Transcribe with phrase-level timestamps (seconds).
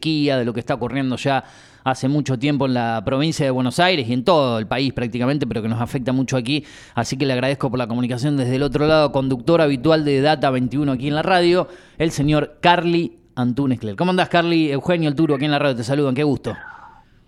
[0.00, 1.44] de lo que está ocurriendo ya
[1.84, 5.46] hace mucho tiempo en la provincia de Buenos Aires y en todo el país prácticamente,
[5.46, 6.64] pero que nos afecta mucho aquí.
[6.94, 10.50] Así que le agradezco por la comunicación desde el otro lado, conductor habitual de Data
[10.50, 11.68] 21 aquí en la radio,
[11.98, 13.96] el señor Carly Antunes Cler.
[13.96, 14.70] ¿Cómo andás, Carly?
[14.70, 16.54] Eugenio El Turo aquí en la radio, te saludan, qué gusto.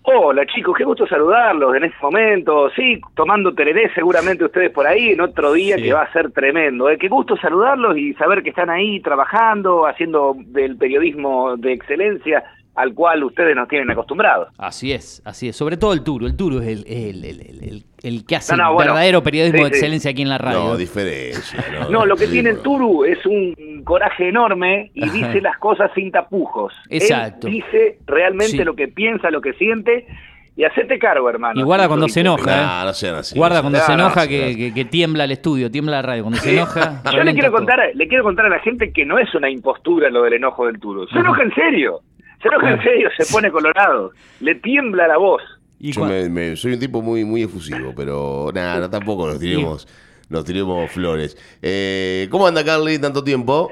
[0.05, 2.69] Hola chicos, qué gusto saludarlos en este momento.
[2.71, 6.89] Sí, tomando tereré seguramente ustedes por ahí en otro día que va a ser tremendo.
[6.89, 6.97] ¿eh?
[6.97, 12.43] Qué gusto saludarlos y saber que están ahí trabajando, haciendo del periodismo de excelencia
[12.75, 14.49] al cual ustedes nos tienen acostumbrados.
[14.57, 15.55] Así es, así es.
[15.55, 16.25] Sobre todo el Turo.
[16.25, 20.37] El Turo es el, el, que hace el verdadero periodismo de excelencia aquí en la
[20.37, 20.59] radio.
[20.59, 21.63] No, diferencia.
[21.89, 26.11] No, lo que tiene el Turu es un coraje enorme y dice las cosas sin
[26.11, 26.73] tapujos.
[26.89, 27.47] Exacto.
[27.47, 30.07] dice realmente lo que piensa, lo que siente
[30.55, 31.59] y hacete cargo, hermano.
[31.59, 32.79] Y guarda cuando se enoja.
[32.79, 33.37] No, no sean así.
[33.37, 36.23] Guarda cuando se enoja que, que, tiembla el estudio, tiembla la radio.
[36.23, 37.01] Cuando se enoja.
[37.11, 40.09] Yo le quiero contar, le quiero contar a la gente que no es una impostura
[40.09, 41.07] lo del enojo del Turo.
[41.07, 42.01] Se enoja en serio.
[42.43, 44.11] Se enoja en serio, se pone colorado.
[44.41, 45.41] Le tiembla la voz.
[45.79, 49.87] Yo me, soy un tipo muy, muy efusivo, pero nada, tampoco nos tiremos,
[50.29, 51.37] nos tiremos flores.
[51.61, 53.69] Eh, ¿Cómo anda, Carly, tanto tiempo?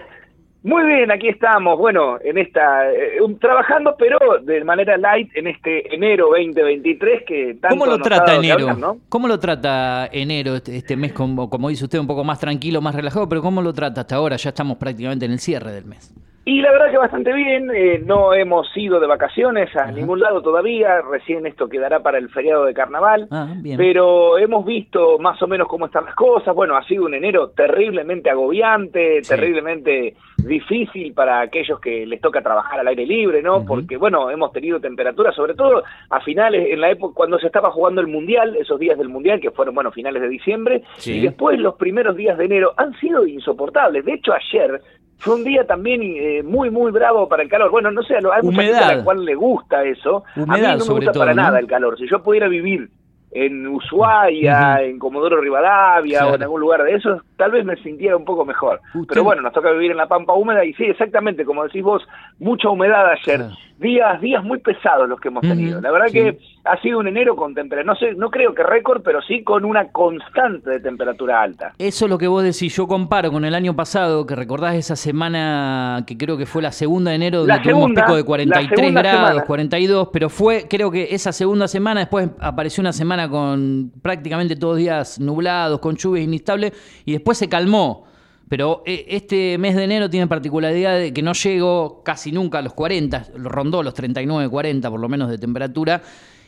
[0.63, 5.93] Muy bien, aquí estamos, bueno, en esta, eh, trabajando pero de manera light en este
[5.93, 8.99] enero 2023 que tanto ¿Cómo lo trata enero?
[9.09, 12.79] ¿Cómo lo trata enero, este, este, mes, como, como dice usted, un poco más tranquilo,
[12.79, 14.35] más relajado, pero cómo lo trata hasta ahora?
[14.35, 16.13] Ya estamos prácticamente en el cierre del mes.
[16.43, 20.41] Y la verdad que bastante bien, eh, no hemos ido de vacaciones a ningún lado
[20.41, 25.47] todavía, recién esto quedará para el feriado de carnaval, ah, pero hemos visto más o
[25.47, 31.41] menos cómo están las cosas, bueno, ha sido un enero terriblemente agobiante, terriblemente difícil para
[31.41, 33.63] aquellos que les toca trabajar al aire libre, ¿no?
[33.63, 37.69] Porque, bueno, hemos tenido temperaturas, sobre todo a finales, en la época cuando se estaba
[37.69, 41.59] jugando el Mundial, esos días del Mundial, que fueron, bueno, finales de diciembre, y después
[41.59, 44.03] los primeros días de enero han sido insoportables.
[44.05, 44.81] De hecho, ayer
[45.21, 47.69] fue un día también eh, muy, muy bravo para el calor.
[47.69, 50.23] Bueno, no sé, hay mucha gente a la cual le gusta eso.
[50.35, 51.97] a mí no me gusta para nada el calor.
[51.97, 52.89] Si yo pudiera vivir
[53.31, 58.17] en Ushuaia, en Comodoro Rivadavia o en algún lugar de esos, tal vez me sintiera
[58.17, 58.81] un poco mejor.
[59.07, 62.01] Pero bueno, nos toca vivir en la pampa húmeda y sí, exactamente, como decís vos,
[62.39, 63.45] mucha humedad ayer.
[63.81, 65.81] Días, días muy pesados los que hemos tenido.
[65.81, 69.01] La verdad que ha sido un enero con temperatura, no sé, no creo que récord,
[69.03, 71.73] pero sí con una constante de temperatura alta.
[71.79, 74.95] Eso es lo que vos decís, yo comparo con el año pasado, que recordás esa
[74.95, 79.43] semana que creo que fue la segunda de enero, donde tuvimos pico de 43 grados,
[79.45, 84.77] 42, pero fue, creo que esa segunda semana, después apareció una semana con prácticamente todos
[84.77, 88.10] días nublados, con lluvias inestables, y después se calmó.
[88.51, 92.61] Pero eh, este mes de enero tiene particularidad de que no llegó casi nunca a
[92.61, 96.01] los 40, rondó los 39, 40 por lo menos de temperatura,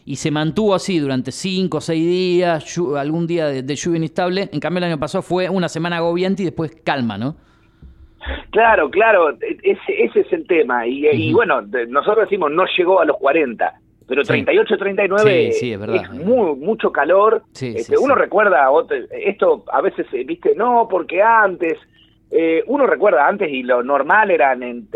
[0.04, 4.50] y se mantuvo así durante 5 o 6 días, algún día de, lluvia inestable.
[4.52, 7.38] En cambio, el año pasado fue una semana agobiante y después calma, ¿no?
[8.50, 10.86] Claro, claro, e, ese, ese es el tema.
[10.86, 16.56] Y, y bueno, nosotros decimos no llegó a los 40 pero 38, 39 es, muy,
[16.56, 17.44] mucho calor.
[17.54, 18.68] Este, uno recuerda,
[19.12, 21.78] esto a veces, eh, viste, no, porque antes,
[22.36, 24.88] eh, uno recuerda antes y lo normal eran en,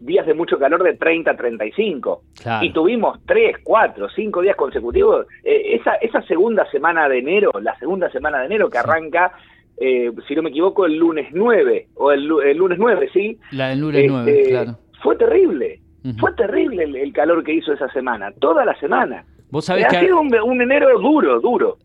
[0.00, 2.22] días de mucho calor de 30 a 35.
[2.62, 5.26] Y tuvimos 3, 4, 5 días consecutivos.
[5.42, 9.32] Eh, esa, esa segunda semana de enero, la segunda semana de enero que arranca...
[9.76, 13.38] si no me equivoco, el lunes 9, o el, lunes 9, ¿sí?
[13.50, 14.78] La del lunes 9, este, claro.
[15.02, 15.80] Fue terrible,
[16.18, 19.24] fue terrible el, calor que hizo esa semana, toda la semana.
[19.50, 21.78] ¿Vos sabés ha sido un, enero duro, duro.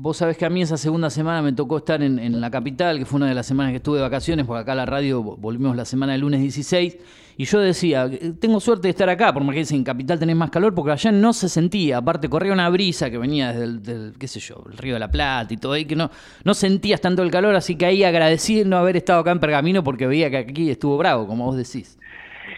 [0.00, 3.04] Vos sabés que a mí esa segunda semana me tocó estar en, la capital, que
[3.04, 5.74] fue una de las semanas que estuve de vacaciones, porque acá a la radio volvimos
[5.74, 6.98] la semana del lunes 16,
[7.36, 8.08] y yo decía,
[8.38, 11.10] tengo suerte de estar acá, por más que en capital tenés más calor, porque allá
[11.10, 14.78] no se sentía, aparte corría una brisa que venía desde el, qué sé yo, el
[14.78, 16.12] río de la Plata y todo ahí, que no,
[16.44, 19.82] no sentías tanto el calor, así que ahí agradecí no haber estado acá en Pergamino,
[19.82, 21.98] porque veía que aquí estuvo bravo, como vos decís.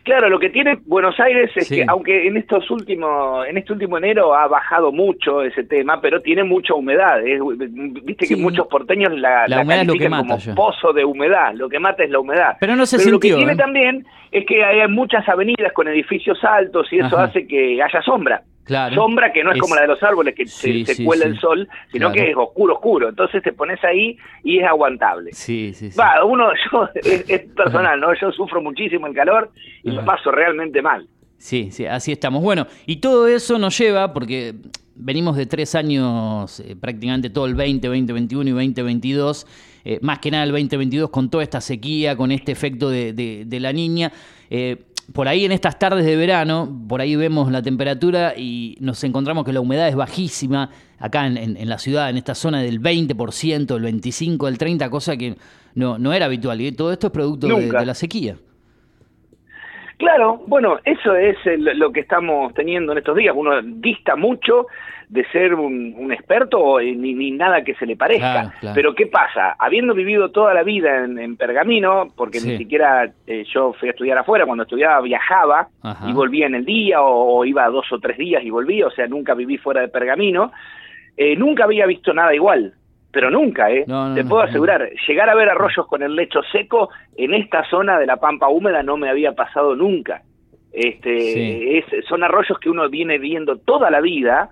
[0.03, 3.99] Claro, lo que tiene Buenos Aires es que, aunque en estos últimos, en este último
[3.99, 7.19] enero ha bajado mucho ese tema, pero tiene mucha humedad.
[8.05, 11.53] Viste que muchos porteños la, la, califican como pozo de humedad.
[11.55, 12.57] Lo que mata es la humedad.
[12.61, 13.57] Pero no se pero Lo que tiene ¿eh?
[13.57, 18.43] también es que hay muchas avenidas con edificios altos y eso hace que haya sombra.
[18.95, 22.13] Sombra que no es, como la de los árboles que se, cuela el sol, sino
[22.13, 23.09] que es oscuro, oscuro.
[23.09, 25.33] Entonces te pones ahí y es aguantable.
[25.33, 28.15] Sí, sí, Va, uno, yo, es, personal, ¿no?
[28.15, 29.51] Yo sufro muchísimo el calor
[29.83, 31.09] y me paso realmente mal.
[31.39, 32.43] Sí, sí, así estamos.
[32.43, 34.55] Bueno, y todo eso nos lleva, porque
[34.95, 39.47] venimos de tres años, eh, prácticamente todo el 20, 2021 y 2022,
[39.85, 43.61] eh, más que nada el 2022 con toda esta sequía, con este efecto de, de,
[43.61, 44.13] la niña.
[44.51, 49.03] Eh, por ahí en estas tardes de verano, por ahí vemos la temperatura y nos
[49.05, 53.67] encontramos que la humedad es bajísima acá en, la ciudad, en esta zona del 20%,
[53.67, 55.37] del 25%, del 30%, cosa que
[55.75, 56.61] no, no era habitual.
[56.61, 58.37] Y todo esto es producto de, la sequía.
[60.01, 63.35] Claro, bueno, eso es lo que estamos teniendo en estos días.
[63.37, 64.67] Uno dista mucho
[65.11, 68.51] de ser un, experto ni, ni, nada que se le parezca.
[68.75, 69.57] Pero ¿qué pasa?
[69.59, 74.17] Habiendo vivido toda la vida en, Pergamino, porque ni siquiera eh, yo fui a estudiar
[74.17, 75.69] afuera, cuando estudiaba viajaba
[76.09, 79.07] y volvía en el día o, iba dos o tres días y volvía, o sea,
[79.07, 80.51] nunca viví fuera de Pergamino,
[81.15, 82.73] eh, nunca había visto nada igual
[83.13, 83.85] pero nunca, ¿eh?
[84.15, 88.07] Te puedo asegurar, llegar a ver arroyos con el lecho seco en esta zona de
[88.07, 90.23] la pampa húmeda no me había pasado nunca.
[90.73, 94.51] Este, es, son arroyos que uno viene viendo toda la vida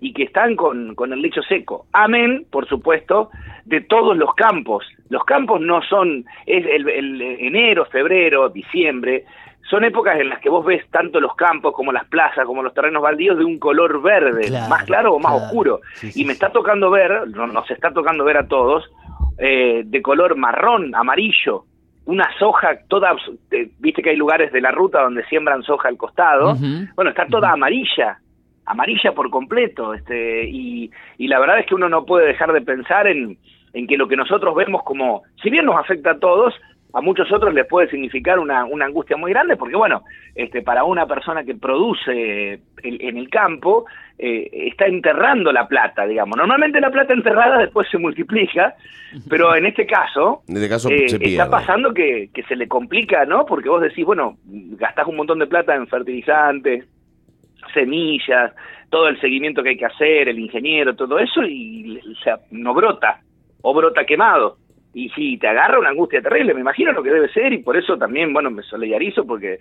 [0.00, 1.86] y que están con, con el lecho seco.
[1.92, 3.30] Amén, por supuesto,
[3.64, 4.84] de todos los campos.
[5.08, 9.24] Los campos no son, es el, el enero, febrero, diciembre,
[9.70, 12.74] son épocas en las que vos ves tanto los campos como las plazas, como los
[12.74, 15.80] terrenos baldíos de un color verde, más claro o más oscuro.
[16.02, 18.84] y me está tocando ver, nos está tocando ver a todos,
[19.38, 21.64] eh, de color marrón, amarillo,
[22.06, 23.14] una soja toda,
[23.52, 26.56] eh, viste que hay lugares de la ruta donde siembran soja al costado,
[26.96, 28.18] bueno, está toda amarilla,
[28.66, 32.60] amarilla por completo, este, y, y la verdad es que uno no puede dejar de
[32.60, 33.38] pensar en,
[33.72, 36.54] en que lo que nosotros vemos como, si bien nos afecta a todos,
[36.92, 40.02] a muchos otros les puede significar una, una angustia muy grande, porque bueno,
[40.34, 43.86] este, para una persona que produce en el campo,
[44.18, 46.36] eh, está enterrando la plata, digamos.
[46.36, 48.74] Normalmente la plata enterrada después se multiplica,
[49.28, 53.24] pero en este caso, en este caso eh, está pasando que, que se le complica,
[53.24, 53.46] ¿no?
[53.46, 56.86] Porque vos decís, bueno, gastás un montón de plata en fertilizantes,
[57.72, 58.52] semillas,
[58.88, 62.74] todo el seguimiento que hay que hacer, el ingeniero, todo eso, y o sea, no
[62.74, 63.20] brota,
[63.62, 64.56] o brota quemado
[64.92, 67.76] y si te agarra una angustia terrible, me imagino lo que debe ser y por
[67.76, 69.60] eso también, bueno, me solidarizo porque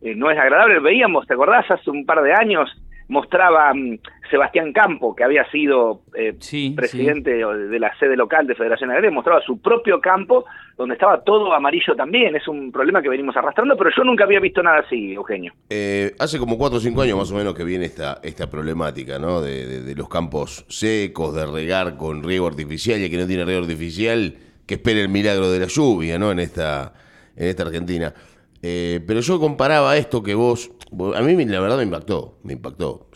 [0.00, 0.80] eh, no es agradable.
[0.80, 1.70] Veíamos, ¿te acordás?
[1.70, 2.70] Hace un par de años
[3.08, 3.98] mostraba mm,
[4.30, 6.32] Sebastián Campo, que había sido eh,
[6.74, 10.44] presidente de la sede local de Federación Agraria, mostraba su propio campo
[10.78, 12.36] donde estaba todo amarillo también.
[12.36, 15.52] Es un problema que venimos arrastrando, pero yo nunca había visto nada así, Eugenio.
[15.68, 19.18] Eh, hace como cuatro o cinco años más o menos que viene esta, esta problemática,
[19.18, 19.42] ¿no?
[19.42, 23.44] De, de los campos secos, de regar con riego artificial y el que no tiene
[23.44, 24.34] riego artificial
[24.70, 26.30] que espere el milagro de la lluvia, ¿no?
[26.30, 26.92] En esta,
[27.34, 28.14] en esta Argentina.
[28.62, 30.70] Eh, pero yo comparaba esto que vos,
[31.16, 33.08] a mí la verdad me impactó, me impactó.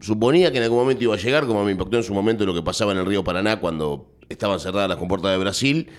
[0.00, 2.54] suponía que en algún momento iba a llegar, como me impactó en su momento lo
[2.54, 5.90] que pasaba en el río Paraná cuando estaban cerradas las compuertas de Brasil.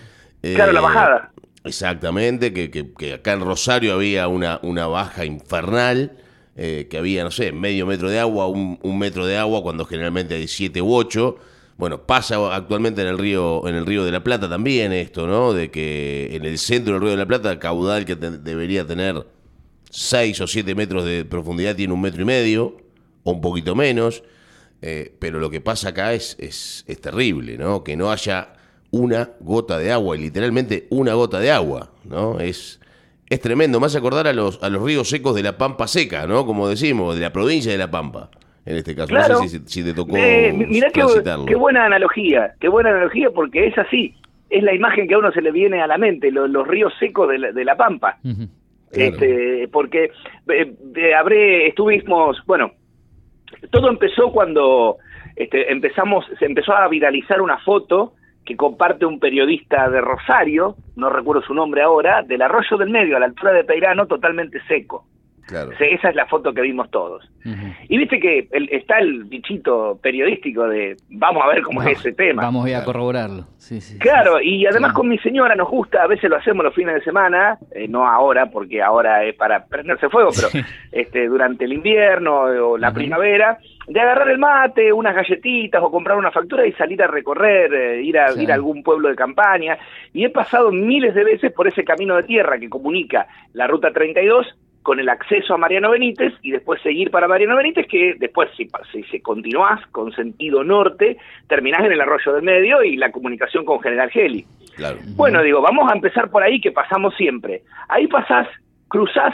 [0.41, 1.31] claro, la eh, bajada.
[1.63, 6.17] Exactamente, que, que, acá en Rosario había una, una baja infernal,
[6.55, 9.85] eh, que había, no sé, medio metro de agua, un, un metro de agua, cuando
[9.85, 11.37] generalmente hay siete u ocho.
[11.77, 15.53] Bueno, pasa actualmente en el río, en el río de la Plata también esto, ¿no?
[15.53, 19.27] De que en el centro del río de la Plata, caudal que debería tener
[19.89, 22.77] 6 o 7 metros de profundidad tiene un metro y medio,
[23.23, 24.23] o un poquito menos.
[24.81, 27.83] Eh, pero lo que pasa acá es, es, es, terrible, ¿no?
[27.83, 28.53] Que no haya
[28.91, 32.39] una gota de agua, y literalmente una gota de agua, ¿no?
[32.39, 32.79] Es,
[33.29, 33.81] es tremendo.
[33.81, 36.45] Más acordar a los, a los ríos secos de la Pampa Seca, ¿no?
[36.45, 38.29] Como decimos, de la provincia de La Pampa
[38.65, 39.13] en este caso.
[39.13, 40.15] no sé si, te tocó.
[40.17, 44.15] Eh, mirá qué, buena analogía, qué buena analogía porque es así.
[44.49, 47.29] Es la imagen que a uno se le viene a la mente, los ríos secos
[47.29, 48.17] de la, de la Pampa.
[48.91, 50.11] este, porque
[50.47, 52.71] eh, habré, estuvimos, bueno,
[53.71, 54.97] todo empezó cuando
[55.35, 58.13] este, empezamos, se empezó a viralizar una foto
[58.45, 63.17] que comparte un periodista de Rosario, no recuerdo su nombre ahora, del arroyo del medio,
[63.17, 65.05] a la altura de Peirano, totalmente seco.
[65.47, 67.29] Esa es la foto que vimos todos.
[67.87, 72.41] Y viste que está el bichito periodístico de vamos a ver cómo es ese tema.
[72.41, 73.45] Vamos a, a corroborarlo.
[73.99, 77.01] claro, y además con mi señora nos gusta, a veces lo hacemos los fines de
[77.01, 82.41] semana, eh, no ahora porque ahora es para prenderse fuego, pero este durante el invierno
[82.41, 87.01] o la primavera, de agarrar el mate, unas galletitas o comprar una factura y salir
[87.03, 89.77] a recorrer, eh, ir, a, ir a algún pueblo de campaña.
[90.13, 93.91] Y he pasado miles de veces por ese camino de tierra que comunica la Ruta
[93.91, 94.47] 32
[94.85, 98.69] con el acceso a Mariano Benítez y después seguir para Mariano Benítez, que después si,
[98.91, 103.65] si, si continuás con sentido norte, terminás en el arroyo del medio y la comunicación
[103.65, 104.45] con General Geli.
[104.75, 104.97] Claro.
[105.15, 107.63] Bueno, digo, vamos a empezar por ahí que pasamos siempre.
[107.89, 108.47] Ahí pasás,
[108.87, 109.33] cruzás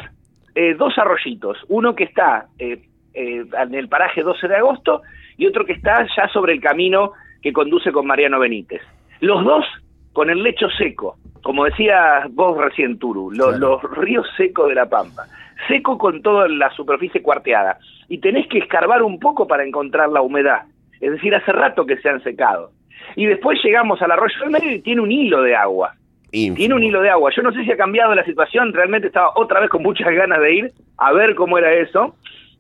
[0.56, 5.02] eh, dos arroyitos, uno que está eh, eh, en el paraje 12 de agosto
[5.36, 8.82] y otro que está ya sobre el camino que conduce con Mariano Benítez.
[9.20, 9.66] Los dos
[10.14, 15.26] con el lecho seco, como decía vos recién, Turu, los ríos secos de la Pampa
[15.68, 17.78] seco con toda la superficie cuarteada.
[18.08, 20.64] Y tenés que escarbar un poco para encontrar la humedad.
[21.00, 22.72] Es decir, hace rato que se han secado.
[23.16, 25.96] Y después llegamos al arroyo del medio y tiene un hilo de agua.
[26.30, 27.32] Tiene un hilo de agua.
[27.36, 30.40] Yo no sé si ha cambiado la situación, realmente estaba otra vez con muchas ganas
[30.40, 32.16] de ir a ver cómo era eso.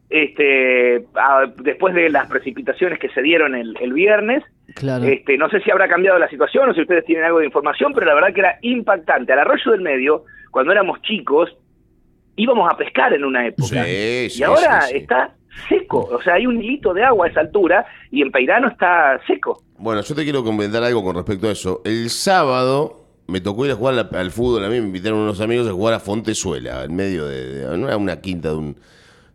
[0.09, 1.05] Este,
[1.63, 4.43] después de las precipitaciones que se dieron el, el viernes,
[5.03, 7.93] este, no sé si habrá cambiado la situación o si ustedes tienen algo de información,
[7.93, 9.33] pero la verdad que era impactante.
[9.33, 11.49] Al arroyo del medio, cuando éramos chicos,
[12.35, 13.87] íbamos a pescar en una época.
[13.87, 15.35] y ahora está
[15.67, 19.19] seco, o sea, hay un hilito de agua a esa altura y en Peirano está
[19.27, 19.63] seco.
[19.77, 21.81] Bueno, yo te quiero comentar algo con respecto a eso.
[21.83, 25.67] El sábado me tocó ir a jugar al, fútbol, a mí me invitaron unos amigos
[25.67, 28.77] a jugar a Fontezuela, en medio de, una, quinta de un,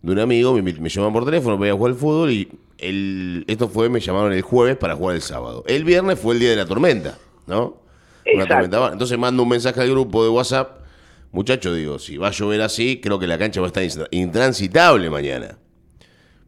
[0.02, 3.44] de un amigo, me, me llaman por teléfono, voy a jugar al fútbol y el,
[3.46, 5.64] esto fue, me llamaron el jueves para jugar el sábado.
[5.66, 7.80] El viernes fue el día de la tormenta, ¿no?
[8.34, 8.90] Una tormenta.
[8.92, 10.80] Entonces mando un mensaje al grupo de WhatsApp,
[11.32, 15.10] muchacho, digo, si va a llover así, creo que la cancha va a estar intransitable
[15.10, 15.58] mañana.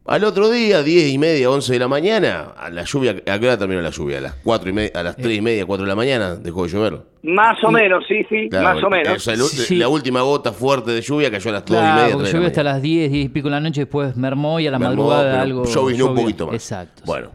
[0.09, 3.45] Al otro día, 10 y media, 11 de la mañana, a la lluvia, ¿a qué
[3.45, 4.17] hora terminó la lluvia?
[4.17, 6.63] A las cuatro y media, a las 3 y media, 4 de la mañana dejó
[6.63, 7.01] de llover.
[7.21, 9.23] Más o menos, sí, sí, más o menos.
[9.69, 12.13] La última gota fuerte de lluvia cayó a las 2 y media.
[12.15, 14.71] Porque llovió hasta las 10, 10 y pico de la noche, después mermó y a
[14.71, 15.63] la madrugada algo.
[15.65, 16.55] Llovió un poquito más.
[16.55, 17.03] Exacto.
[17.05, 17.29] Bueno,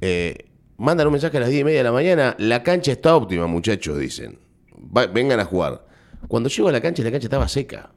[0.00, 0.46] eh,
[0.76, 2.34] mandan un mensaje a las 10 y media de la mañana.
[2.38, 4.40] La cancha está óptima, muchachos, dicen.
[5.12, 5.84] vengan a jugar.
[6.26, 7.90] Cuando llego a la cancha, la cancha estaba seca.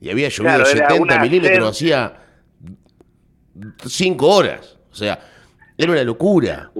[0.00, 2.29] Y había llovido 70 milímetros, hacía
[3.86, 4.78] cinco horas.
[4.90, 5.18] O sea,
[5.76, 6.70] era una locura.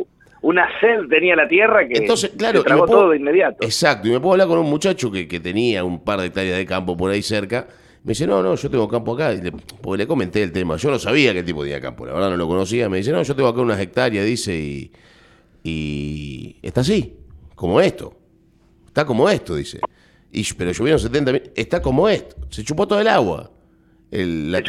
[0.43, 3.59] Una sed tenía la tierra que Entonces, claro, tragó todo de inmediato.
[3.61, 6.67] Exacto, y me puedo hablar con un muchacho que, tenía un par de hectáreas de
[6.67, 7.67] campo por ahí cerca.
[8.03, 9.33] Me dice, no, no, yo tengo campo acá.
[9.33, 10.77] le, porque le comenté el tema.
[10.77, 12.89] Yo no sabía qué tipo tenía campo, la verdad no lo conocía.
[12.89, 14.93] Me dice, no, yo tengo acá unas hectáreas, dice, y,
[15.63, 17.19] y está así,
[17.55, 18.17] como esto.
[18.87, 19.81] Está como esto, dice.
[20.33, 22.37] Y, pero llovieron 70 Está como esto.
[22.49, 23.51] Se chupó todo el agua
[24.11, 24.63] el, la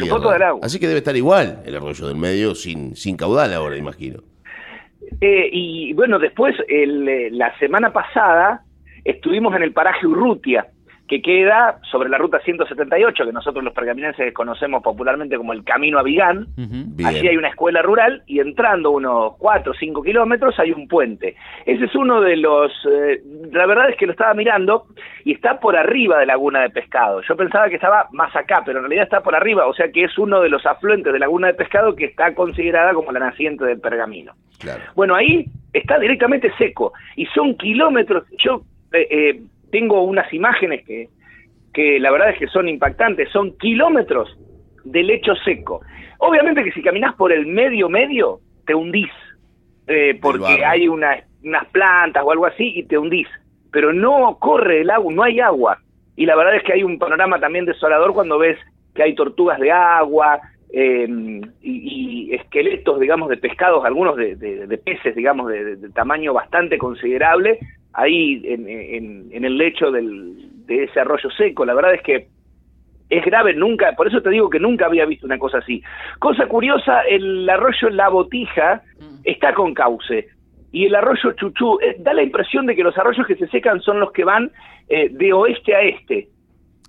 [0.62, 4.20] Así que debe estar igual el arroyo del medio sin, sin caudal ahora, imagino.
[5.20, 8.64] Eh, y bueno, después, el, eh, la semana pasada,
[9.04, 10.66] estuvimos en el paraje Urrutia,
[11.08, 15.98] que queda sobre la ruta 178, que nosotros los pergaminenses conocemos popularmente como el Camino
[15.98, 16.46] a Vigán.
[17.04, 21.36] Allí hay una escuela rural y entrando unos 4 o 5 kilómetros hay un puente.
[21.66, 22.72] Ese es uno de los...
[22.90, 24.86] Eh, la verdad es que lo estaba mirando
[25.24, 27.20] y está por arriba de Laguna de Pescado.
[27.28, 30.04] Yo pensaba que estaba más acá, pero en realidad está por arriba, o sea que
[30.04, 33.64] es uno de los afluentes de Laguna de Pescado que está considerada como la naciente
[33.64, 34.32] del pergamino.
[34.94, 38.24] Bueno, ahí está directamente seco y son kilómetros.
[38.38, 39.40] Yo eh, eh
[39.72, 41.08] tengo unas imágenes que,
[41.74, 44.38] que la verdad es que son impactantes, son kilómetros
[44.84, 45.80] de lecho seco.
[46.18, 49.10] Obviamente que si caminas por el medio medio, te hundís,
[49.88, 51.24] eh, porque hay unas
[51.72, 53.26] plantas o algo así y te hundís,
[53.72, 55.78] pero no corre el agua, no hay agua.
[56.14, 58.58] Y la verdad es que hay un panorama también desolador cuando ves
[58.94, 60.40] que hay tortugas de agua
[60.72, 67.58] em, y, esqueletos, digamos, de pescados, algunos de, peces, digamos, de, tamaño bastante considerable,
[67.94, 68.68] ahí en,
[69.32, 71.64] en, el lecho del, de ese arroyo seco.
[71.64, 72.28] La verdad es que
[73.10, 75.82] es grave, nunca, por eso te digo que nunca había visto una cosa así.
[76.18, 79.20] Cosa curiosa, el arroyo La Botija mm.
[79.24, 80.28] está con cauce.
[80.72, 83.82] Y el arroyo Chuchú, eh, da la impresión de que los arroyos que se secan
[83.82, 84.50] son los que van
[84.88, 86.28] eh, de oeste a este.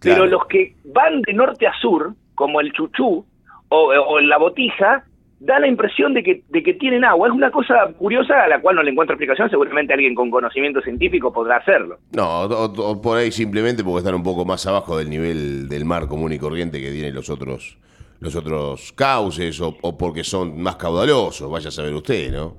[0.01, 3.25] Pero los que van de norte a sur, como el Chuchú
[3.69, 5.05] o, o la Botija,
[5.43, 7.27] da la impresión de que, de que tienen agua.
[7.27, 9.49] Es una cosa curiosa a la cual no le encuentro explicación.
[9.49, 11.97] Seguramente alguien con conocimiento científico podrá hacerlo.
[12.11, 16.07] No, o, por ahí simplemente porque están un poco más abajo del nivel del mar
[16.07, 17.77] común y corriente que tienen los otros
[18.21, 21.51] los otros cauces o, porque son más caudalosos.
[21.51, 22.55] Vaya a saber usted, ¿no?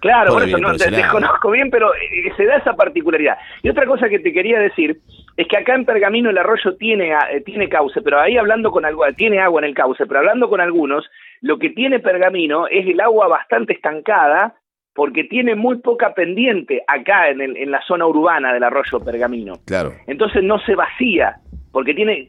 [0.00, 3.36] Claro, por eso no, te, desconozco bien, pero eh, se da esa particularidad.
[3.62, 5.00] Y otra cosa que te quería decir
[5.38, 8.84] es que acá en Pergamino el arroyo tiene, eh, tiene cauce, pero ahí hablando con
[8.84, 11.08] algo, tiene agua en el cauce, pero hablando con algunos,
[11.42, 14.56] lo que tiene Pergamino es el agua bastante estancada
[14.92, 19.52] porque tiene muy poca pendiente acá en, en la zona urbana del arroyo Pergamino.
[19.64, 19.92] Claro.
[20.08, 21.36] Entonces no se vacía,
[21.70, 22.26] porque tiene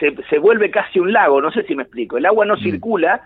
[0.00, 2.18] se, se vuelve casi un lago, no sé si me explico.
[2.18, 2.60] El agua no mm.
[2.60, 3.22] circula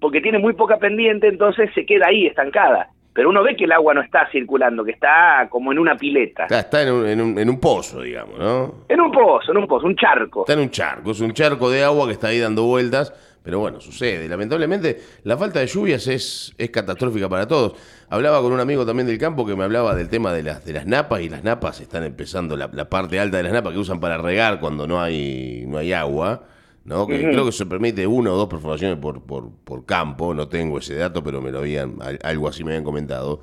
[0.00, 3.72] porque tiene muy poca pendiente, entonces se queda ahí estancada pero uno ve que el
[3.72, 6.44] agua no está circulando, que está como en una pileta.
[6.44, 8.84] Está, en, un, en, un, pozo, digamos, ¿no?
[8.88, 10.42] En un pozo, en un pozo, un charco.
[10.42, 13.58] Está en un charco, es un charco de agua que está ahí dando vueltas, pero
[13.58, 14.28] bueno, sucede.
[14.28, 17.72] Lamentablemente, la falta de lluvias es, es catastrófica para todos.
[18.08, 20.74] Hablaba con un amigo también del campo que me hablaba del tema de las, de
[20.74, 23.80] las napas, y las napas están empezando, la, la parte alta de las napas que
[23.80, 26.44] usan para regar cuando no hay, no hay agua
[26.88, 27.06] ¿no?
[27.06, 30.78] Que creo que se permite una o dos perforaciones por, por, por, campo, no tengo
[30.78, 33.42] ese dato, pero me lo habían, algo así me habían comentado.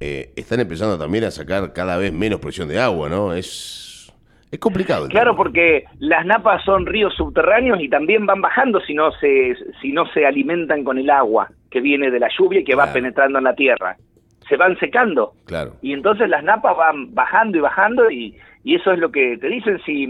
[0.00, 3.32] Eh, están empezando también a sacar cada vez menos presión de agua, ¿no?
[3.32, 4.12] Es,
[4.50, 5.08] es complicado.
[5.08, 9.92] Claro, porque las napas son ríos subterráneos y también van bajando si no se, si
[9.92, 13.38] no se alimentan con el agua que viene de la lluvia y que va penetrando
[13.38, 13.96] en la tierra.
[14.48, 15.32] Se van secando.
[15.44, 15.74] Claro.
[15.82, 19.48] Y entonces las napas van bajando y bajando y, y eso es lo que te
[19.48, 19.80] dicen.
[19.84, 20.06] Si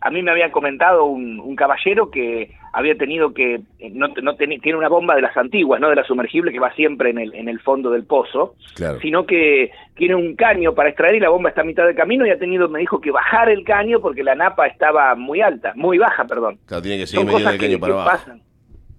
[0.00, 4.76] a mí me había comentado un, caballero que había tenido que eh, no, no tiene
[4.76, 7.48] una bomba de las antiguas, no de la sumergible que va siempre en el, en
[7.48, 8.54] el fondo del pozo,
[9.02, 12.24] sino que tiene un caño para extraer y la bomba está a mitad de camino
[12.24, 15.72] y ha tenido, me dijo que bajar el caño porque la napa estaba muy alta,
[15.74, 16.58] muy baja, perdón.
[16.66, 18.30] Claro, tiene que seguir del caño para abajo.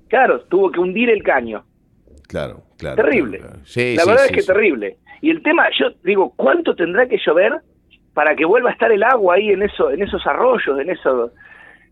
[0.10, 1.64] Claro, tuvo que hundir el caño.
[2.28, 2.96] Claro, claro.
[2.96, 3.40] Terrible.
[3.40, 4.98] la verdad es que terrible.
[5.22, 7.62] Y el tema, yo digo, ¿cuánto tendrá que llover
[8.20, 11.32] para que vuelva a estar el agua ahí en eso, en esos arroyos, en esos,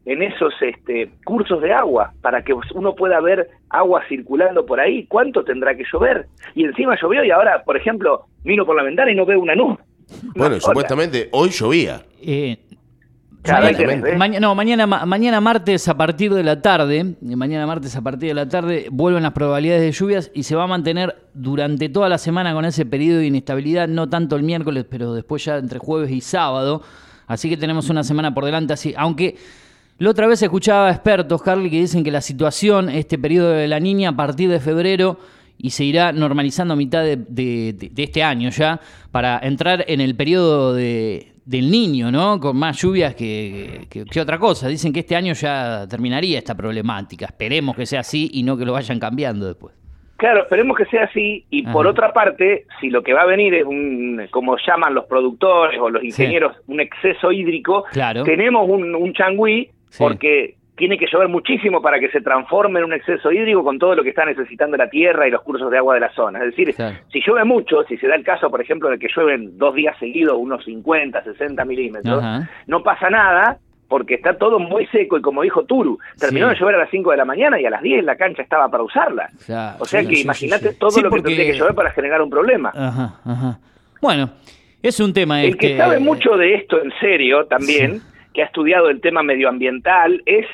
[0.06, 5.06] en esos este, cursos de agua, para que uno pueda ver agua circulando por ahí?
[5.06, 6.28] ¿Cuánto tendrá que llover?
[6.54, 9.56] Y encima llovió y ahora, por ejemplo, miro por la ventana y no veo una
[9.56, 9.78] nube.
[10.36, 12.02] Bueno, supuestamente hoy llovía.
[12.22, 12.58] Eh,
[14.18, 18.36] Mañana, no, mañana, mañana martes a partir de la tarde, mañana martes a partir de
[18.36, 22.18] la tarde vuelven las probabilidades de lluvias y se va a mantener durante toda la
[22.18, 26.12] semana con ese periodo de inestabilidad, no tanto el miércoles, pero después ya entre jueves
[26.12, 26.82] y sábado.
[27.28, 29.36] Así que tenemos una semana por delante así, aunque
[30.00, 33.80] la otra vez escuchaba expertos, Carly, que dicen que la situación, este periodo de la
[33.80, 35.20] niña a partir de febrero
[35.58, 38.80] y se irá normalizando a mitad de este año ya,
[39.12, 42.40] para entrar en el periodo de, del niño, ¿no?
[42.42, 44.68] Con más lluvias que, que, otra cosa.
[44.68, 47.28] Dicen que este año ya terminaría esta problemática.
[47.28, 49.74] Esperemos que sea así y no que lo vayan cambiando después.
[50.18, 51.46] Claro, esperemos que sea así.
[51.50, 55.06] Y por otra parte, si lo que va a venir es un, como llaman los
[55.06, 58.24] productores o los ingenieros, un exceso hídrico, claro.
[58.24, 62.94] tenemos un, un changüí, porque tiene que llover muchísimo para que se transforme en un
[62.94, 65.96] exceso hídrico con todo lo que está necesitando la tierra y los cursos de agua
[65.96, 66.40] de la zona.
[66.40, 66.74] Es decir,
[67.12, 69.98] si llueve mucho, si se da el caso, por ejemplo, de que llueven dos días
[70.00, 72.24] seguidos unos 50, 60 milímetros,
[72.68, 73.58] no pasa nada
[73.88, 77.10] porque está todo muy seco y como dijo Turu, terminó de llover a las 5
[77.12, 79.30] de la mañana y a las 10 la cancha estaba para usarla.
[79.80, 82.72] o sea que imagínate todo lo que tendría que llover para generar un problema.
[84.00, 84.30] Bueno,
[84.84, 85.42] es un tema...
[85.42, 88.02] El que sabe mucho de esto en serio también,
[88.34, 90.46] que ha estudiado el tema medioambiental, es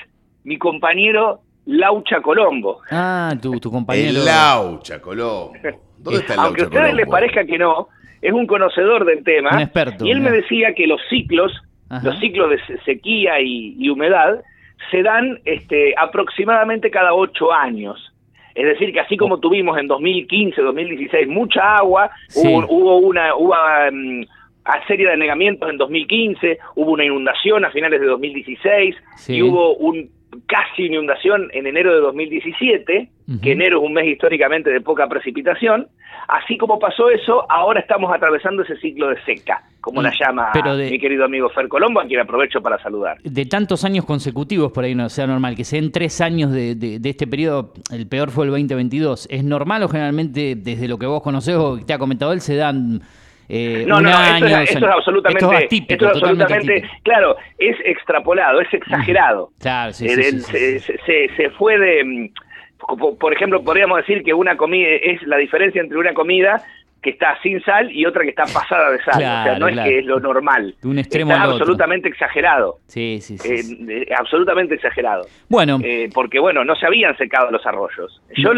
[0.43, 2.81] mi compañero Laucha Colombo.
[2.91, 4.09] Ah, tu, tu compañero.
[4.09, 5.53] El Laucha Colombo.
[5.97, 7.87] ¿Dónde está el Laucha Aunque a ustedes les parezca que no,
[8.21, 9.51] es un conocedor del tema.
[9.53, 10.05] Un experto.
[10.05, 11.51] Y él me decía que los ciclos,
[12.01, 14.41] los ciclos de sequía y, humedad,
[14.91, 18.11] se dan este, aproximadamente cada ocho años.
[18.55, 23.55] Es decir, que así como tuvimos en 2015, 2016 mucha agua, hubo, una hubo,
[23.89, 24.25] um,
[24.87, 28.95] serie de anegamientos en 2015, hubo una inundación a finales de 2016
[29.27, 30.09] y hubo un
[30.47, 33.09] casi inundación en enero de 2017,
[33.41, 35.87] que enero es un mes históricamente de poca precipitación.
[36.27, 40.51] Así como pasó eso, ahora estamos atravesando ese ciclo de seca, como la llama
[40.89, 43.17] mi querido amigo Fer Colombo, a quien aprovecho para saludar.
[43.23, 47.09] De tantos años consecutivos, por ahí no sea normal, que sean tres años de, de,
[47.09, 51.21] este periodo, el peor fue el 2022, ¿es normal o generalmente desde lo que vos
[51.21, 53.01] conocés o que te ha comentado él se dan
[53.49, 59.49] eh, no, no, esto, es, absolutamente, esto es absolutamente claro, es extrapolado, es exagerado.
[59.59, 62.29] Claro, sí, se, se, fue de, mm,
[63.17, 66.63] por ejemplo, podríamos decir que una comida es la diferencia entre una comida
[67.03, 69.15] que está sin sal y otra que está pasada de sal.
[69.15, 70.73] o sea, no es que es lo normal.
[70.81, 72.79] De un extremo está absolutamente exagerado.
[72.87, 75.27] Sí, sí, sí, eh, absolutamente exagerado.
[75.49, 75.79] Bueno.
[75.83, 78.21] Eh, porque, bueno, no se habían secado los arroyos.
[78.37, 78.51] Yo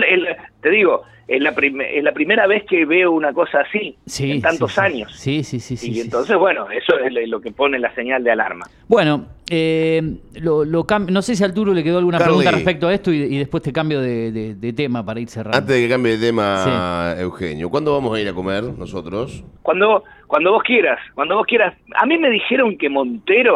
[0.61, 4.77] te digo, es la, es la primera vez que veo una cosa así en tantos
[4.77, 5.11] años.
[5.15, 5.91] Sí, sí, sí.
[5.91, 8.65] Y entonces, bueno, eso es lo que pone la señal de alarma.
[8.87, 10.01] Bueno, eh,
[10.35, 13.63] lo, no sé si al Arturo le quedó alguna pregunta respecto a esto y, después
[13.63, 15.57] te cambio de, tema para ir cerrando.
[15.57, 19.43] Antes de que cambie de tema, Eugenio, ¿cuándo vamos a ir a comer nosotros?
[19.61, 21.75] Cuando, cuando vos quieras, cuando vos quieras.
[21.95, 23.55] A mí me dijeron que Montero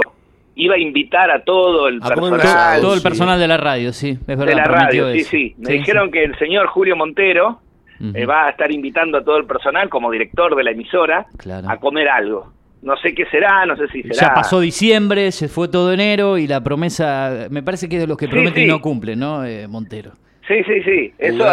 [0.59, 2.81] iba a invitar a todo el personal.
[2.81, 4.45] Todo el personal de la radio, sí, es verdad.
[4.45, 5.55] De la radio, sí, sí.
[5.57, 7.61] Me dijeron que el señor Julio Montero
[8.13, 11.25] eh, va a estar invitando a todo el personal como director de la emisora
[11.67, 12.51] a comer algo.
[12.81, 14.29] No sé qué será, no sé si será.
[14.29, 18.07] Ya pasó diciembre, se fue todo enero y la promesa, me parece que es de
[18.07, 20.11] los que prometen y no cumplen, ¿no, eh, Montero?
[20.49, 21.13] Sí, sí, sí.
[21.19, 21.45] Eso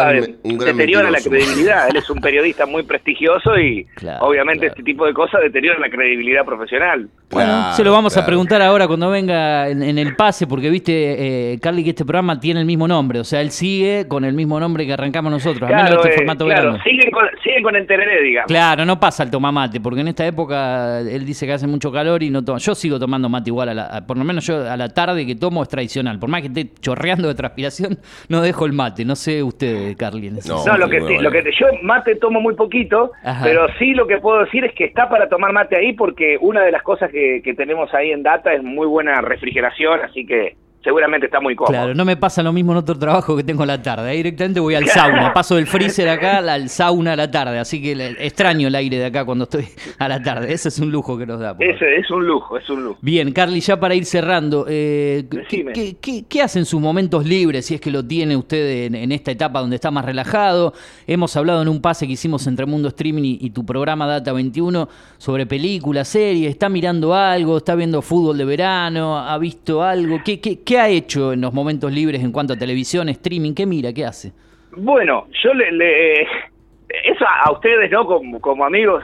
[0.42, 1.90] deteriora la credibilidad.
[1.90, 3.86] Él es un periodista muy prestigioso y
[4.20, 7.06] obviamente este tipo de cosas deterioran la credibilidad profesional.
[7.30, 11.58] Bueno, se lo vamos a preguntar ahora cuando venga en, el pase, porque viste, eh,
[11.60, 13.20] Carly, que este programa tiene el mismo nombre.
[13.20, 16.16] O sea, él sigue con el mismo nombre que arrancamos nosotros, claro, menos este eh,
[16.16, 18.48] formato claro, siguen con, siguen con el tereré, digamos.
[18.48, 22.22] Claro, no pasa el tomamate, porque en esta época él dice que hace mucho calor
[22.22, 22.58] y no toma.
[22.58, 25.34] Yo sigo tomando mate igual, a la, por lo menos yo a la tarde que
[25.34, 26.18] tomo es tradicional.
[26.18, 28.85] Por más que esté chorreando de transpiración, no dejo el mate.
[29.04, 30.30] No sé usted, Carly.
[30.30, 34.18] no, lo que, sí, lo que yo mate tomo muy poquito, pero sí lo que
[34.18, 37.42] puedo decir es que está para tomar mate ahí porque una de las cosas que,
[37.56, 41.72] tenemos ahí en Data es muy buena refrigeración, así que seguramente está muy cómodo.
[41.72, 44.10] Claro, no me pasa lo mismo en otro trabajo que tengo en la tarde.
[44.10, 47.82] Ahí directamente voy al sauna, paso del freezer acá al sauna a la tarde, así
[47.82, 49.66] que extraño el aire de acá cuando estoy
[49.98, 50.52] a la tarde.
[50.52, 51.56] Ese es un lujo que nos da.
[51.58, 52.98] Ese es un lujo, es un lujo.
[53.00, 57.80] Bien, Carly, ya para ir cerrando, eh, ¿qué, hace en sus momentos libres, si es
[57.80, 60.72] que lo tiene usted en, esta etapa donde está más relajado?
[61.06, 64.32] Hemos hablado en un pase que hicimos entre Mundo Streaming y, y tu programa Data
[64.32, 67.56] 21 sobre películas, series, ¿está mirando algo?
[67.56, 69.18] ¿Está viendo fútbol de verano?
[69.18, 70.20] ¿Ha visto algo?
[70.24, 73.54] ¿Qué, qué, qué ha hecho en los momentos libres en cuanto a televisión, streaming?
[73.54, 73.94] ¿Qué mira?
[73.94, 74.32] ¿Qué hace?
[74.76, 76.20] Bueno, yo le...
[76.22, 78.04] eso a, ustedes, ¿no?
[78.04, 79.02] Como, como amigos,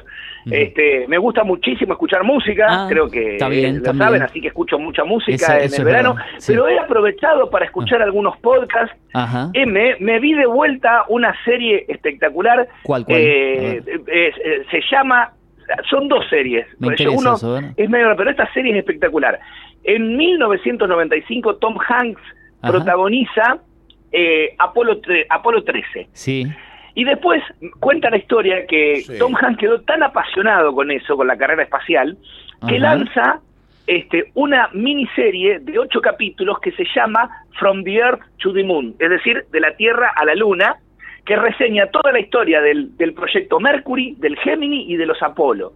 [0.51, 5.05] este, me gusta muchísimo escuchar música, ah, creo que lo saben, así que escucho mucha
[5.05, 8.05] música en el verano, pero he aprovechado para escuchar ah.
[8.05, 8.95] algunos podcasts.
[9.55, 12.69] Eh, me, me, vi de vuelta una serie espectacular.
[12.83, 13.07] ¿Cuál?
[13.07, 13.19] cuál?
[13.19, 15.33] Eh, eh, se llama
[15.91, 16.67] son dos series.
[16.81, 17.37] Uno
[17.77, 19.39] es medio, pero esta serie es espectacular.
[19.85, 22.23] En 1995 Tom Hanks
[22.61, 23.59] protagoniza
[24.13, 26.09] eh, Apolo, Apolo 13.
[26.13, 26.47] Sí.
[26.95, 27.43] Y después
[27.81, 32.19] cuenta la historia que Tom Hanks quedó tan apasionado con eso, con la carrera espacial,
[32.69, 33.41] que lanza
[33.87, 38.95] este, una miniserie de ocho capítulos que se llama From the Earth to the Moon,
[38.99, 40.77] es decir, de la Tierra a la Luna,
[41.25, 45.73] que reseña toda la historia del, del proyecto Mercury, del Gemini y de los Apolo.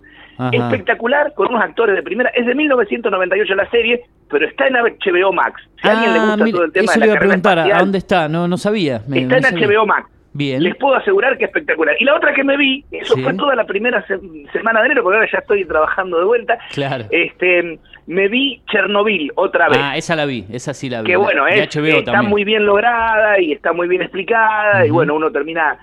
[0.52, 2.28] Espectacular, con unos actores de primera.
[2.30, 5.62] Es de 1998 la serie, pero está en HBO Max.
[5.80, 7.78] Si a alguien le gusta todo el tema de la le iba a preguntar, ¿a
[7.78, 8.28] dónde está?
[8.28, 8.96] No, no sabía.
[8.96, 10.11] está en HBO Max.
[10.37, 10.62] Bien.
[10.62, 11.96] Les puedo asegurar que es espectacular.
[11.99, 14.05] Y la otra que me vi, eso fue toda la primera
[14.53, 16.59] semana de enero, porque ahora ya estoy trabajando de vuelta.
[16.72, 17.07] Claro.
[17.11, 19.79] Este, me vi Chernobyl otra vez.
[19.81, 21.09] Ah, esa la vi, esa sí la vi.
[21.09, 25.79] Que bueno, está muy bien lograda y está muy bien explicada y bueno, uno termina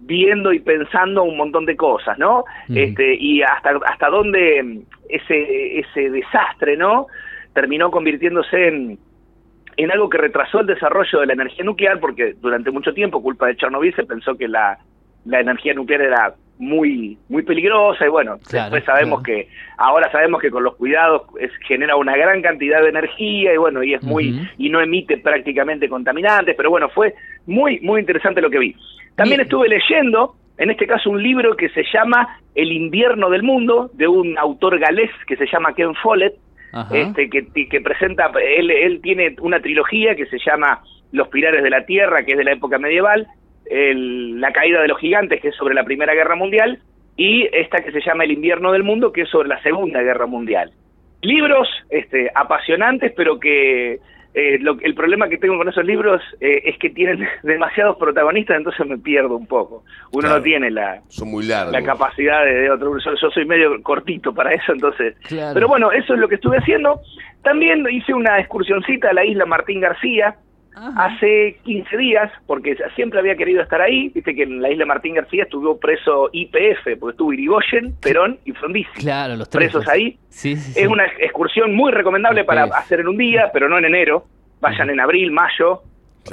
[0.00, 2.44] viendo y pensando un montón de cosas, ¿no?
[2.74, 7.06] Este, y hasta hasta dónde ese ese desastre, ¿no?
[7.54, 8.98] terminó convirtiéndose en
[9.76, 13.46] en algo que retrasó el desarrollo de la energía nuclear, porque durante mucho tiempo, culpa
[13.46, 14.78] de Chernobyl, se pensó que la,
[15.24, 20.50] la energía nuclear era muy muy peligrosa y bueno, después sabemos que ahora sabemos que
[20.50, 24.46] con los cuidados es, genera una gran cantidad de energía y bueno, y es muy
[24.58, 27.14] y no emite prácticamente contaminantes, pero bueno, fue
[27.46, 28.76] muy muy interesante lo que vi.
[29.16, 33.90] También estuve leyendo en este caso un libro que se llama El invierno del mundo
[33.94, 36.34] de un autor galés que se llama Ken Follett
[36.92, 41.70] este, que, que presenta, él, él tiene una trilogía que se llama Los Pilares de
[41.70, 43.26] la Tierra, que es de la época medieval,
[43.70, 46.80] La Caída de los Gigantes, que es sobre la Primera Guerra Mundial,
[47.16, 50.26] y esta que se llama El Invierno del Mundo, que es sobre la Segunda Guerra
[50.26, 50.72] Mundial.
[51.22, 53.98] Libros este, apasionantes, pero que
[54.32, 58.86] eh, el problema que tengo con esos libros eh, es que tienen demasiados protagonistas, entonces
[58.86, 59.84] me pierdo un poco.
[60.12, 62.96] Uno no tiene la, son muy la capacidad de, otro.
[62.98, 65.16] Yo, yo, soy medio cortito para eso, entonces.
[65.28, 67.00] Pero bueno, eso es lo que estuve haciendo.
[67.42, 70.36] También hice una excursioncita a la isla Martín García,
[70.74, 75.14] hace 15 días, porque siempre había querido estar ahí, viste que en la isla Martín
[75.14, 78.90] García estuvo preso IPF, porque estuvo Irigoyen, Perón y Frondizi.
[79.00, 80.18] Claro, los Presos ahí.
[80.32, 84.26] es una excursión muy recomendable para hacer en un día, pero no en enero.
[84.60, 85.82] Vayan en abril, mayo,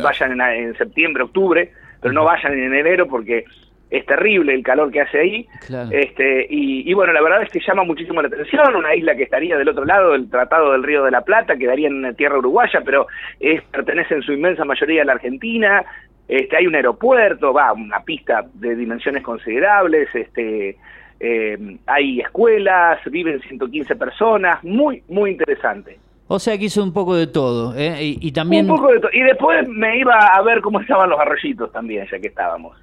[0.02, 1.71] vayan en, septiembre, octubre,
[2.02, 3.45] pero no vayan en enero porque
[3.89, 5.47] es terrible el calor que hace ahí.
[5.91, 9.58] Este, y, bueno, la verdad es que llama muchísimo la atención, una isla que estaría
[9.58, 13.08] del otro lado del Tratado del Río de la Plata, quedaría en tierra uruguaya, pero
[13.39, 15.86] es, pertenece en su inmensa mayoría a la Argentina.
[16.28, 20.76] Este, hay un aeropuerto, va, una pista de dimensiones considerables, este,
[21.19, 25.97] eh, hay escuelas, viven 115 personas, muy, muy interesante.
[26.28, 27.95] O sea que hizo un poco de todo, ¿eh?
[28.02, 28.69] y, también...
[28.69, 29.12] Un poco de todo.
[29.13, 32.76] Y después me iba a ver cómo estaban los arroyitos también, ya que estábamos.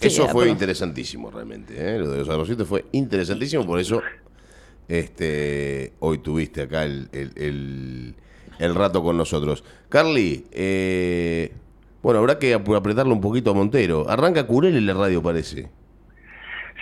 [0.00, 1.98] Eso fue interesantísimo realmente, ¿eh?
[1.98, 4.02] lo de los arrocitos fue interesantísimo, por eso
[4.88, 9.64] este hoy tuviste acá el, el, rato con nosotros.
[9.88, 11.52] Carly, eh,
[12.02, 14.08] bueno, habrá que apretarle un poquito a Montero.
[14.08, 15.68] Arranca Curel en la radio, parece.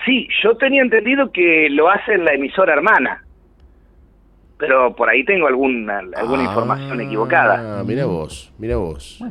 [0.05, 3.25] Sí, yo tenía entendido que lo hace en la emisora hermana,
[4.57, 7.83] pero por ahí tengo alguna, alguna ah, información equivocada.
[7.83, 9.23] Mira vos, mira vos.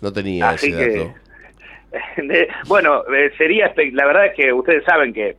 [0.00, 1.25] No tenía ese dato.
[2.68, 5.36] bueno, eh, sería, la verdad es que ustedes saben que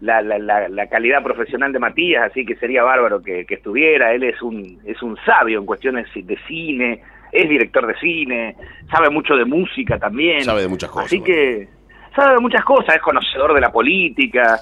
[0.00, 4.40] la, la, la, calidad profesional de Matías, así que sería bárbaro que, estuviera, él es
[4.42, 8.56] un, es un sabio en cuestiones de cine, es director de cine,
[8.90, 10.44] sabe mucho de música también.
[10.44, 11.06] Sabe de muchas cosas.
[11.06, 11.68] Así que
[12.14, 14.60] sabe de muchas cosas, es conocedor de la política,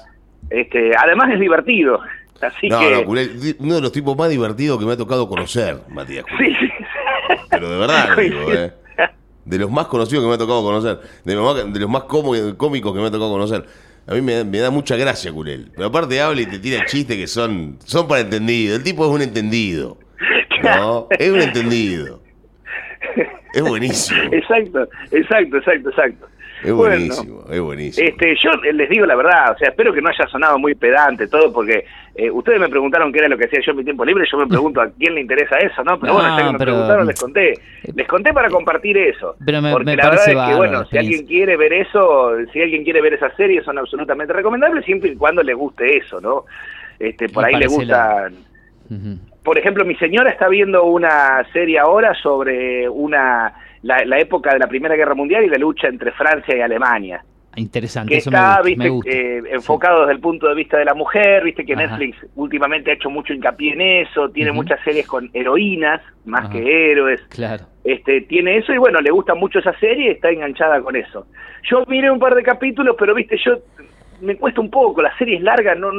[0.49, 2.01] este, además es divertido.
[2.41, 3.55] Así no, que...
[3.59, 6.25] uno de los tipos más divertidos que me ha tocado conocer, Matías.
[6.37, 6.71] Sí, sí.
[7.49, 8.71] Pero de verdad, digo, ¿eh?
[9.47, 13.07] De los más conocidos que me ha tocado conocer, de, los más cómicos que me
[13.07, 13.65] ha tocado conocer.
[14.05, 15.71] A mí me, da mucha gracia Curel.
[15.75, 18.75] Pero aparte habla y te tira chistes que son, son para entendido.
[18.75, 19.97] El tipo es un entendido.
[20.63, 21.07] ¿no?
[21.19, 22.21] Es un entendido.
[23.53, 24.21] Es buenísimo.
[24.31, 26.27] exacto, exacto, exacto, exacto.
[26.63, 28.07] Es buenísimo, es buenísimo.
[28.07, 31.27] Este, yo les digo la verdad, o sea, espero que no haya sonado muy pedante
[31.27, 34.03] todo, porque eh, ustedes me preguntaron qué era lo que hacía yo en mi tiempo
[34.03, 35.99] libre, yo me pregunto a quién le interesa eso, ¿no?
[35.99, 37.53] Pero bueno, ya que me preguntaron, les conté.
[37.93, 39.35] Les conté para compartir eso.
[39.45, 42.83] Pero me, porque la verdad es que, bueno, si alguien quiere ver eso, si alguien
[42.83, 46.45] quiere ver esa serie, son absolutamente recomendables siempre y cuando les guste eso, ¿no?
[46.99, 48.33] Este, por ahí le gustan...
[49.43, 53.53] Por ejemplo, mi señora está viendo una serie ahora sobre una
[53.87, 57.23] la, época de la Primera Guerra Mundial y la lucha entre Francia y Alemania.
[57.55, 61.65] Interesante, que está, viste, eh, enfocado desde el punto de vista de la mujer, viste
[61.65, 66.49] que Netflix últimamente ha hecho mucho hincapié en eso, tiene muchas series con heroínas más
[66.49, 67.19] que héroes.
[67.29, 67.65] Claro.
[67.83, 71.25] Este, tiene eso y bueno, le gusta mucho esa serie y está enganchada con eso.
[71.63, 73.57] Yo miré un par de capítulos, pero viste, yo
[74.21, 75.91] me cuesta un poco, la serie es larga, no,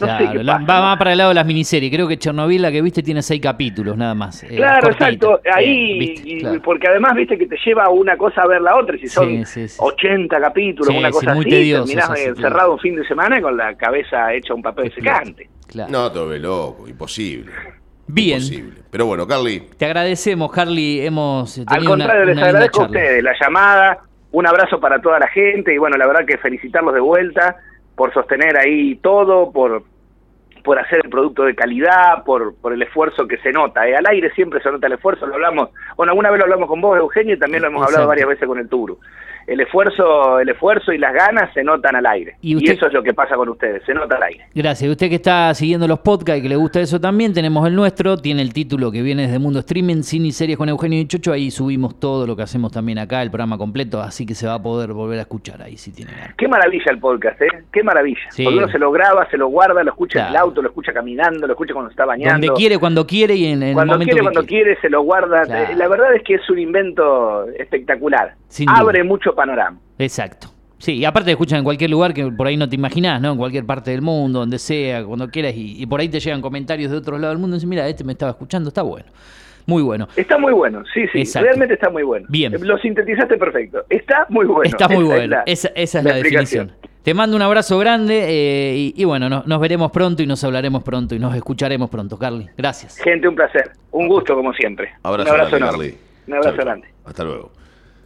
[0.00, 1.90] no, claro, va más para el lado de las miniseries.
[1.90, 4.44] Creo que Chernobyl, la que viste, tiene seis capítulos nada más.
[4.44, 5.40] Eh, claro, exacto.
[5.52, 6.14] Ahí,
[6.62, 8.96] porque además viste que te lleva una cosa a ver la otra.
[8.96, 9.44] Y si son
[9.78, 14.54] 80 capítulos, una cosa así, terminás encerrado un fin de semana con la cabeza hecha
[14.54, 15.48] un papel secante.
[15.88, 17.52] No, todo loco, imposible.
[18.06, 18.38] Bien.
[18.38, 18.76] Imposible.
[18.90, 19.62] Pero bueno, Carly.
[19.76, 21.00] Te agradecemos, Carly.
[21.00, 23.98] Hemos tenido Al contrario, les agradezco a ustedes la llamada.
[24.30, 27.56] Un abrazo para toda la gente y bueno, la verdad que felicitarlos de vuelta
[27.98, 29.82] por sostener ahí todo, por,
[30.62, 33.88] por hacer el producto de calidad, por, por el esfuerzo que se nota.
[33.88, 33.96] ¿eh?
[33.96, 36.80] Al aire siempre se nota el esfuerzo, lo hablamos, bueno, alguna vez lo hablamos con
[36.80, 38.98] vos, Eugenio, y también lo hemos hablado varias veces con el Turu
[39.48, 42.36] el esfuerzo, el esfuerzo y las ganas se notan al aire.
[42.42, 44.44] ¿Y, eso es lo que pasa con ustedes, se nota al aire.
[44.54, 44.90] Gracias.
[44.90, 48.18] Usted que está siguiendo los podcasts y que le gusta eso también, tenemos el nuestro,
[48.18, 51.32] tiene el título que viene desde Mundo Streaming, Cine y Series con Eugenio y Chocho,
[51.32, 54.54] ahí subimos todo lo que hacemos también acá, el programa completo, así que se va
[54.54, 56.34] a poder volver a escuchar ahí si tiene ganas.
[56.36, 57.48] Qué maravilla el podcast, ¿eh?
[57.72, 58.20] Qué maravilla.
[58.28, 60.92] Porque uno se lo graba, se lo guarda, lo escucha en el auto, lo escucha
[60.92, 62.46] caminando, lo escucha cuando está bañando.
[62.46, 64.76] Donde quiere, cuando quiere y en, el cuando momento quiere, cuando quiere.
[64.80, 65.44] se lo guarda.
[65.74, 68.34] La verdad es que es un invento espectacular.
[68.66, 69.78] Abre mucho panorama.
[69.98, 70.48] Exacto.
[70.78, 73.32] Sí, y aparte escuchan en cualquier lugar que por ahí no te imaginas, ¿no?
[73.32, 76.90] En cualquier parte del mundo, donde sea, cuando quieras, y, por ahí te llegan comentarios
[76.90, 79.06] de otros lados del mundo y dicen, mira, este me estaba escuchando, está bueno.
[79.66, 80.08] Muy bueno.
[80.16, 82.26] Está muy bueno, sí, sí, realmente está muy bueno.
[82.30, 82.54] Bien.
[82.60, 83.84] Lo sintetizaste perfecto.
[83.90, 84.62] Está muy bueno.
[84.62, 85.36] Está muy bueno.
[85.44, 86.72] esa, es la, definición.
[87.02, 91.14] Te mando un abrazo grande eh, y, bueno, nos veremos pronto y nos hablaremos pronto
[91.14, 92.46] y nos escucharemos pronto, Carly.
[92.56, 92.96] Gracias.
[92.98, 93.72] Gente, un placer.
[93.90, 94.90] Un gusto como siempre.
[95.02, 95.94] Abrazo un abrazo grande,
[96.26, 96.88] Un abrazo grande.
[97.04, 97.57] Hasta luego.